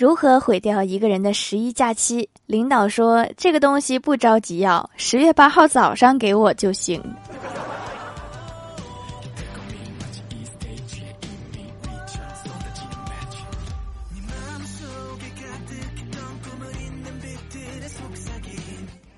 [0.00, 2.26] 如何毁掉一个人的十一假期？
[2.46, 7.02] 领导说这个东西不着急要，十月八号早上给我就行。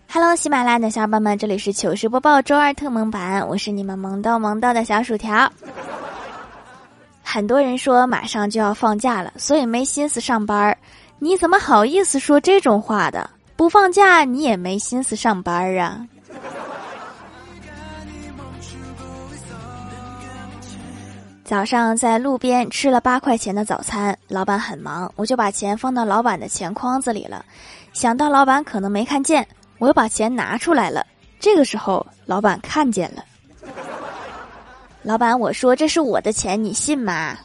[0.08, 5.48] Hello，喜马拉雅的小伙伴们，这里是糗事播报周二特萌版，我是你们萌到萌到的小薯条。
[7.32, 10.76] 很多人说马上就要放假了，所以没心思上班儿。
[11.18, 13.30] 你怎么好意思说这种话的？
[13.57, 16.07] 不放假你也没心思上班儿啊？
[21.43, 27.43] 早上在路边吃了八块钱的早餐，老板很忙，我就把钱放到老板的钱筐子里了。
[27.94, 29.46] 想到老板可能没看见，
[29.79, 31.07] 我又把钱拿出来了。
[31.40, 33.24] 这个时候，老板看见了。
[35.02, 37.36] 老板，我说这是我的钱，你信吗？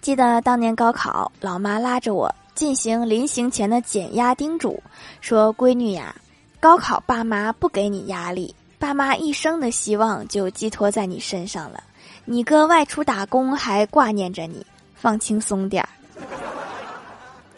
[0.00, 4.82] 记得当年高考，老妈拉着我进行临行前的减压叮嘱，
[5.20, 6.14] 说：“闺女呀，
[6.58, 11.84] 高考爸妈不给你压力，爸妈一生的希望就寄托在你身上了。
[12.24, 15.88] 你哥外出打工还挂念着你，放轻松点儿。”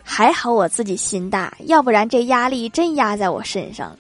[0.05, 3.99] 还好我自己心大，要不然这压力真压在我身上了。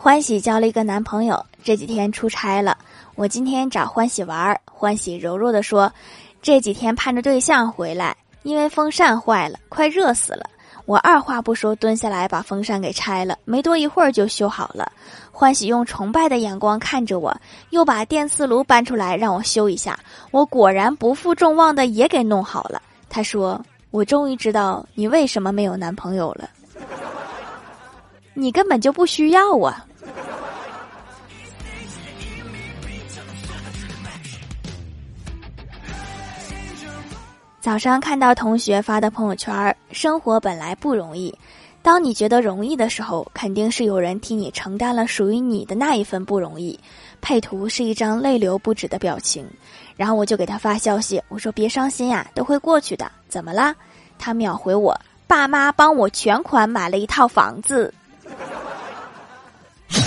[0.00, 2.78] 欢喜交了一个男朋友，这几天出差了。
[3.16, 5.92] 我今天找欢喜玩，欢喜柔弱的说
[6.40, 10.48] ：“这几天盼着对象回来，因为风扇坏了，快热死了。”
[10.86, 14.90] 我二话不说，蹲下来把风扇给拆了，没多一会儿就修好了。
[15.32, 17.36] 欢喜用崇拜的眼光看着我，
[17.70, 19.98] 又把电磁炉搬出来让我修一下。
[20.30, 22.80] 我果然不负众望的也给弄好了。
[23.10, 23.60] 他说
[23.90, 26.48] ：“我终于知道你为什么没有男朋友了，
[28.32, 29.84] 你根本就不需要啊。”
[37.60, 41.34] 早上看到同学发的朋友圈，生活本来不容易。
[41.82, 46.78] 当你觉得容易的时候，肯定是有人替你承担了属于你的那一份不容易。
[47.20, 49.44] 配图是一张泪流不止的表情，
[49.96, 53.10] 然后我就给他发消息，我说别伤心呀，都会过去的。
[53.28, 53.74] 怎么啦？
[54.18, 54.96] 他秒回我：
[55.26, 57.92] 爸妈帮我全款买了一套房子。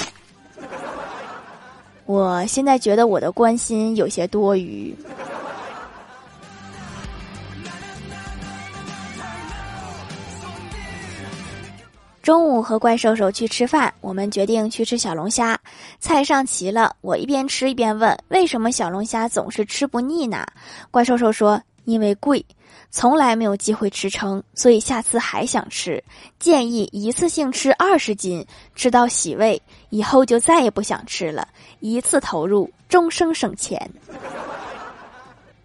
[2.06, 4.96] 我现在觉得我的关心有些多余。
[12.32, 15.60] 中午和怪兽兽去吃饭，我们决定去吃小龙虾。
[16.00, 20.46] 菜上齐了，我一边吃一边问：“为什么小龙虾总是吃不腻呢？”
[20.92, 22.46] 怪兽兽说：“因为贵，
[22.90, 26.02] 从来没有机会吃撑，所以下次还想吃。
[26.40, 31.46] 建议一次性吃二十斤，吃到洗胃，以后就再也不想吃了。
[31.82, 33.92] 一次投入，终生省钱。”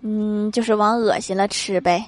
[0.03, 2.04] 嗯，就是往恶心了吃呗。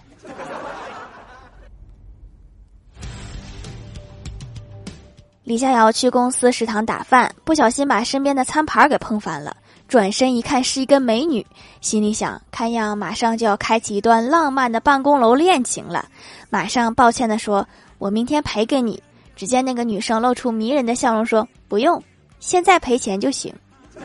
[5.48, 9.56] 李逍遥去公司食堂打饭，不小心把身边的餐盘给碰翻了。
[9.88, 11.46] 转身一看，是一个美女，
[11.80, 16.04] 心里想：看样马上就要开启一段浪漫的办公楼恋情了。
[16.50, 17.66] 马上抱歉的说
[17.96, 19.02] ：“我明天赔给你。”
[19.34, 22.02] 只见那个女生露出迷人的笑容，说：“不用，
[22.40, 23.50] 现在赔钱就行。”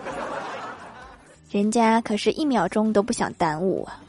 [1.51, 3.99] 人家可是一秒钟都不想耽误啊。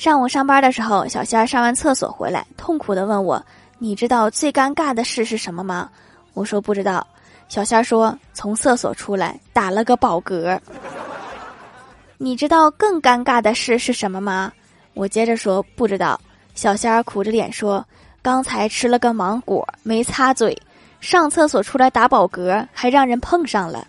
[0.00, 3.44] 上午上班的时候，小仙儿上完厕所回来，痛苦的问我
[3.76, 5.90] ：“你知道最尴尬的事是什么吗？”
[6.32, 7.06] 我说：“不知道。”
[7.50, 10.58] 小仙儿说：“从厕所出来打了个饱嗝。
[12.16, 14.50] ”你知道更尴尬的事是什么吗？
[14.94, 16.18] 我接着说：“不知道。”
[16.56, 17.86] 小仙儿苦着脸说
[18.22, 20.58] ：“刚才吃了个芒果，没擦嘴，
[21.02, 23.86] 上厕所出来打饱嗝，还让人碰上了。”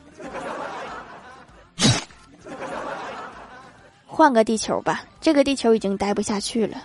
[4.14, 6.78] 换个地球吧，这个地球已经待不下去了。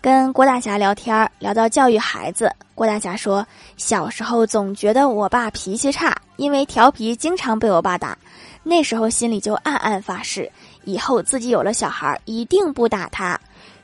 [0.00, 3.46] 跟郭大侠聊天，聊到教育孩子，郭大侠说
[3.76, 8.16] ：“小时候总觉得我爸脾气差，因为调皮，经常被我爸打。
[8.62, 10.50] 那时候心里就暗暗发誓，
[10.84, 13.38] 以后自己有了小孩，一定不打他。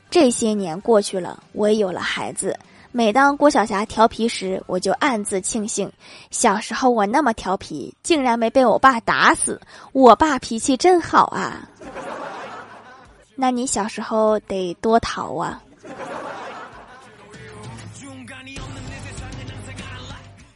[0.09, 2.57] 这些年过去了，我也有了孩子。”
[2.91, 5.91] 每当郭晓霞调皮时，我就暗自庆幸，
[6.31, 9.61] 小时候我那么调皮，竟然没被我爸打死。
[9.91, 11.69] 我爸脾气真好啊！
[13.35, 15.61] 那你小时候得多淘啊！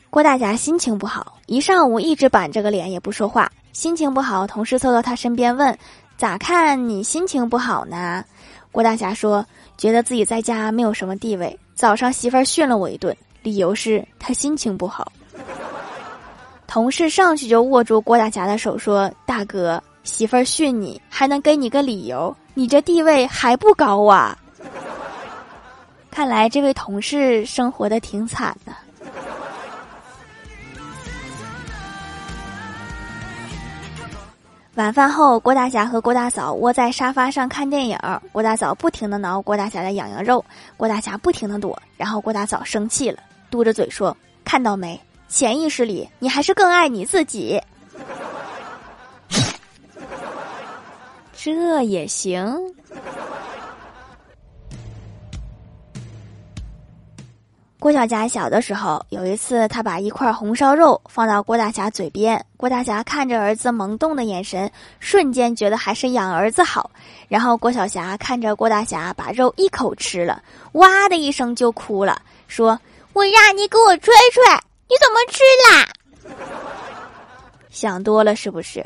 [0.09, 3.51] 郭大侠心情不好，一上午一直板着个脸也不说话。
[3.73, 5.77] 心情不好，同事凑到他身边问
[6.17, 8.25] ：“咋看你心情不好呢？
[8.71, 9.45] 郭大侠说
[9.77, 11.59] ：“觉得自己在家没有什么地位。
[11.75, 15.11] 早上媳妇儿训了我一顿，理由是他心情不好。”
[16.67, 22.35] 同事上去就握住郭大侠的手说：“大哥，媳妇儿训你还能给你个理由？
[22.55, 24.37] 你这地位还不高啊？”
[26.09, 28.71] 看来这位同事生活的挺惨的。
[34.75, 37.95] 晚饭后，郭大侠和郭大嫂窝在沙发上看电影。
[38.31, 40.43] 郭大嫂不停的挠郭大侠的痒痒肉，
[40.77, 41.79] 郭大侠不停的躲。
[41.95, 43.19] 然后郭大嫂生气了，
[43.51, 44.99] 嘟着嘴说：“看到没？
[45.27, 47.61] 潜意识里你还是更爱你自己。”
[51.37, 52.57] 这也行。
[57.83, 64.71] 郭小霞小的时候，有一次，她把一块红烧肉放到郭大侠嘴边，郭大侠看着儿子萌动的眼神，
[65.01, 66.89] 瞬间觉得还是养儿子好。
[67.27, 70.41] 然后郭小霞看着郭大侠把肉一口吃了，
[70.71, 72.79] 哇的一声就哭了，说
[73.11, 74.41] ：“我让你给我吹吹，
[74.87, 75.85] 你怎么吃啦？”
[77.69, 78.81] 想多了是不是？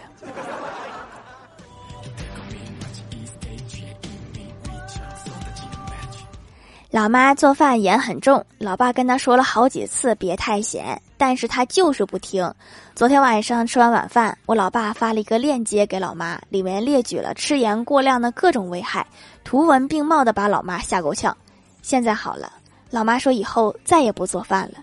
[6.98, 12.52] 老妈做饭盐很重，老爸跟他说了好几次别太咸，但是他就是不听。
[12.96, 19.06] 昨天晚上吃完晚饭，我老爸发了一个链接给老妈，里面列举了吃盐过量的各种危害，
[19.44, 21.38] 图文并茂的把老妈吓够呛。
[21.84, 22.52] 现在好了，
[22.90, 24.80] 老妈说以后再也不做饭了，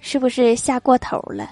[0.00, 1.50] 是不是吓过头了？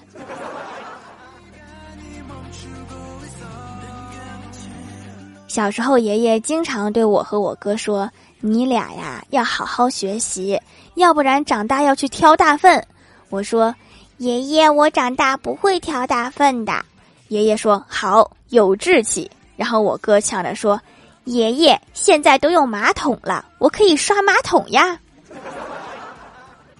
[5.47, 8.09] 小时候，爷爷经常对我和我哥说。
[8.41, 10.59] 你俩呀，要好好学习，
[10.95, 12.85] 要不然长大要去挑大粪。
[13.29, 13.75] 我说
[14.17, 16.85] ：“爷爷，我长大不会挑大粪的。”
[17.27, 20.81] 爷爷说：“好，有志气。”然后我哥抢着说
[21.25, 24.97] ：“爷爷，现在都有马桶了，我可以刷马桶呀。”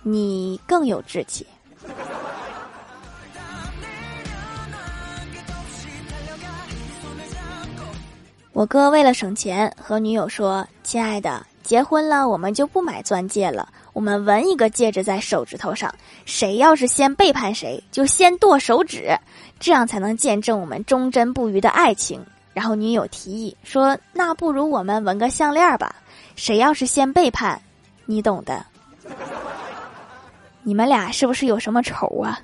[0.02, 1.46] 你更有志气。
[8.60, 13.70] 我哥为了省钱，和女友说：“亲爱的。”结婚了，我们就不买钻戒了。
[13.94, 15.90] 我们纹一个戒指在手指头上，
[16.26, 19.18] 谁要是先背叛谁，就先剁手指，
[19.62, 22.22] 这样才能见证我们忠贞不渝的爱情。
[22.54, 25.96] 然后女友提议说：“那不如我们纹个项链吧？
[26.36, 27.62] 谁要是先背叛，
[28.06, 28.66] 你懂的。
[30.64, 32.38] 你们俩是不是有什么仇啊？”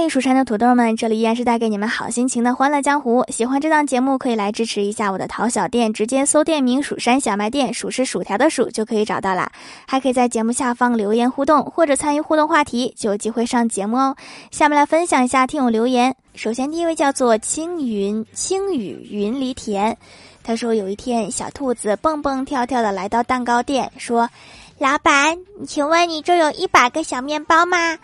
[0.00, 3.24] 嗨，蜀山的土豆们，这里依然是带给你们好心情的欢乐江湖。
[3.30, 9.50] 喜欢这档节目，可以来支持一下我的淘小店，直接搜店名“蜀山小卖店”，数是薯条的数就可以找到啦。
[9.88, 14.14] 还可以在节目下方留言互动，或者参与互动话题，就有机会上节目哦。
[14.52, 16.14] 下面来分享一下听友留言。
[16.36, 19.96] 首先第一位叫做青云青雨云离田，
[20.44, 24.30] 他说有一天小兔子蹦蹦跳跳的来到蛋糕店，说
[24.78, 25.36] ：“老板，
[25.66, 27.98] 请问你这有一百个小面包吗？”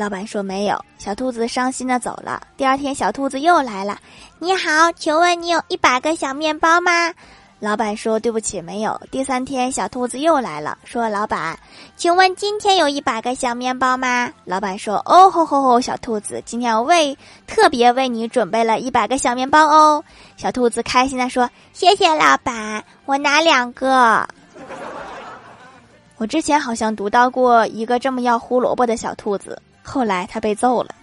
[0.00, 2.40] 老板说没有，小兔子伤心的走了。
[2.56, 4.00] 第二天，小兔子又来了。
[4.38, 7.12] 你好，请问你有一百个小面包吗？
[7.58, 8.98] 老板说对不起，没有。
[9.10, 11.58] 第三天，小兔子又来了，说老板，
[11.98, 14.32] 请问今天有一百个小面包吗？
[14.46, 17.14] 老板说哦吼吼吼，小兔子，今天我为
[17.46, 20.02] 特别为你准备了一百个小面包哦。
[20.38, 24.26] 小兔子开心的说谢谢老板，我拿两个。
[26.16, 29.60] 我之前好像读到过一个这么要胡萝卜的小兔子。
[29.90, 30.94] 后来他被揍了。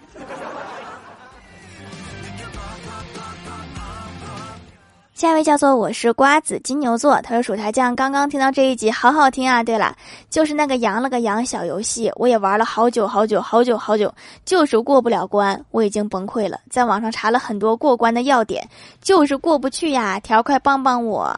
[5.12, 9.62] 下一位叫做我是瓜子金牛座，他说薯条酱刚刚听到这一集，好好听啊！
[9.62, 9.94] 对了，
[10.30, 14.14] 就是那个羊了个羊小游戏，我也玩了好久好久好久好久，
[14.46, 16.58] 就是过不了关，我已经崩溃了。
[16.70, 18.66] 在网上查了很多过关的要点，
[19.02, 20.18] 就是过不去呀！
[20.20, 21.36] 条快帮帮我！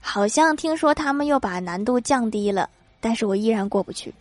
[0.00, 2.66] 好像听说他们又把难度降低了，
[2.98, 4.14] 但是我依然过不去。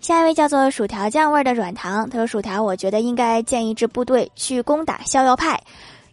[0.00, 5.60] 下一位叫做薯条酱味的软糖，他说：“薯条，我觉得应该建一支部队去攻打逍遥派，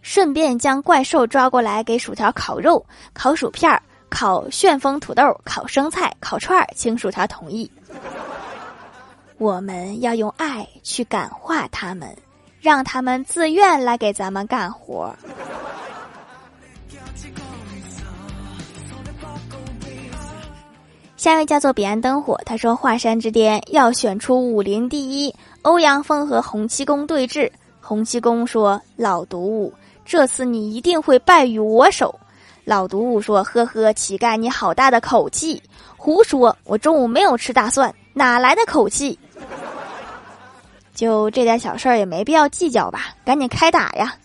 [0.02, 7.72] 顺便将怪兽抓过来给薯条烤肉、烤薯片、烤旋风土豆、烤生菜、烤串儿，请薯条同意。
[9.40, 12.14] 我们要用爱去感化他们，
[12.60, 15.16] 让他们自愿来给咱们干活。”
[21.18, 25.34] 下一位叫做彼岸灯火，他说：“华山之巅要选出武林第一，
[25.64, 27.50] 欧阳锋和洪七公对峙。
[27.82, 29.74] 洪七公说：‘老毒物，
[30.06, 32.14] 这次你一定会败于我手。’
[32.64, 35.60] 老毒物说：“呵呵，乞丐你好大的口气！
[35.96, 39.18] 胡说，我中午没有吃大蒜，哪来的口气？
[40.94, 44.16] 就这点小事儿也没必要计较吧，赶紧开打呀！”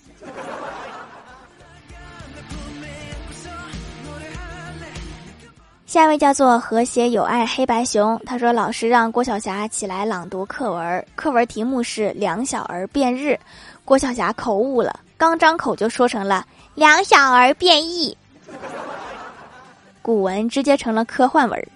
[5.93, 13.33] 下一位叫做和谐友爱黑白熊，他说：“老师让郭晓霞起来朗读课文，课文题目是《两小儿辩日》，
[13.85, 18.17] 郭晓霞口误了，刚张口就说成了‘两小儿变异’，
[20.01, 21.69] 古文直接成了科幻文儿。”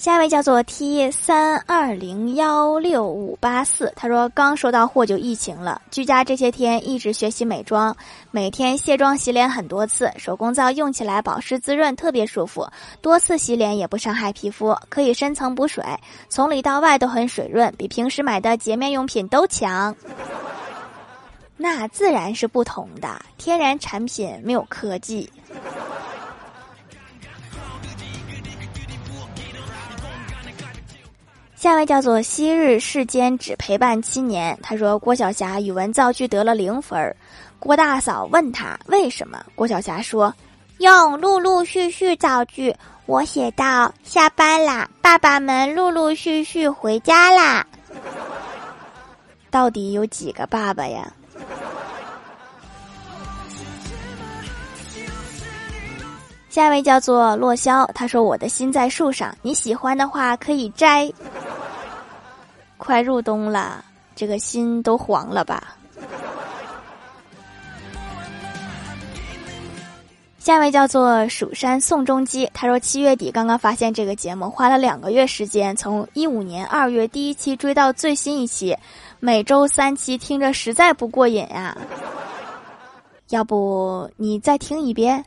[0.00, 7.94] 下一位叫做 T 三二零幺六五八四，他说刚收到货就疫情了，居家这些天一直学习美妆，
[8.30, 12.66] 每天卸妆洗脸很多次，手工皂用起来保湿滋润，特别舒服，
[13.02, 15.84] 多次洗脸也不伤害皮肤，可以深层补水，
[16.30, 19.94] 从里到外都很水润，比平时买的洁面用品都强。
[21.58, 25.30] 那自然是不同的，天然产品没有科技。
[31.60, 34.58] 下位叫做昔日世间只陪伴七年。
[34.62, 37.14] 他说郭晓霞语文造句得了零分儿，
[37.58, 39.44] 郭大嫂问他为什么？
[39.54, 40.34] 郭晓霞说
[40.80, 42.74] ：“用陆陆续续造句，
[43.04, 47.66] 我写到下班啦，爸爸们陆陆续续回家啦。
[49.52, 51.12] 到底有几个爸爸呀？”
[56.48, 61.12] 下一位叫做洛霄，他说：“我的心在树上，你喜欢的话可以摘。”
[62.90, 63.84] 快入冬了，
[64.16, 65.76] 这个心都黄了吧？
[70.40, 78.76] 下一位叫做蜀山宋仲基，他说七月底刚刚发现这个节目，花了两个月时间，从一五年二月第一期追到最新一期，
[79.20, 81.78] 每周三期，听着实在不过瘾呀。
[83.30, 85.24] 要不你再听一遍？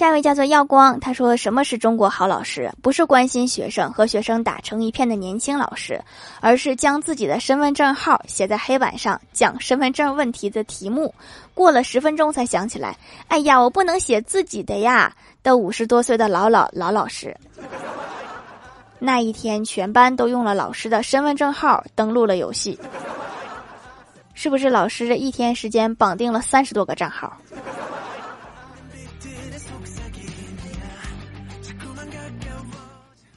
[0.00, 2.72] 下一位叫做耀光，他说：“什么是中国好老师？
[2.80, 6.00] 不是关心学生和学生打成一片的年轻老师，
[6.40, 11.14] 而是将自己的身份证号写在黑板上，讲身份证问题的题目，
[11.52, 12.96] 过了十分钟才想起来，
[13.28, 15.14] 哎呀，我不能写自己的呀！
[15.42, 17.36] 的五十多岁的老老老老师。
[18.98, 22.80] 那一天，全班都用了老师的身份证号登录了游戏，
[24.32, 24.70] 是不是？
[24.70, 27.36] 老师这一天时间绑定了三十多个账号。”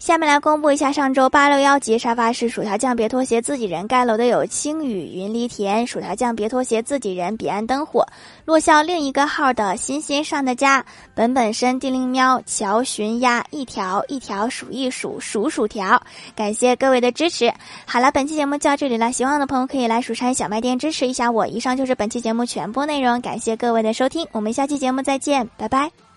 [0.04, 8.06] 下面来公布一下上周八六幺级沙发是薯条酱别拖鞋自己人盖楼的有青雨云离田薯条酱别拖鞋自己人彼岸灯火
[8.44, 16.04] 落笑另一个号的欣欣上的家本本身地灵喵乔寻鸭一条一条数一数数薯条
[16.36, 17.50] 感谢各位的支持。
[17.86, 21.48] 好了，本期节目就到这里了，喜欢的朋友可以来蜀山小卖店支持一下我。
[21.48, 26.13] 以上就是本期节目全部内容，感谢各位的收听，我们下期节目再见，拜拜。